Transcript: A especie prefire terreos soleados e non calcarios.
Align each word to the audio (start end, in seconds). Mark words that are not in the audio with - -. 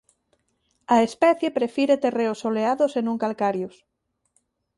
A 0.95 0.97
especie 1.07 1.55
prefire 1.57 2.01
terreos 2.03 2.39
soleados 2.43 2.91
e 2.99 3.01
non 3.07 3.19
calcarios. 3.23 3.75